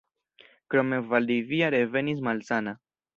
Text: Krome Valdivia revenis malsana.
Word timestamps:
Krome 0.73 0.97
Valdivia 1.11 1.69
revenis 1.75 2.25
malsana. 2.29 2.75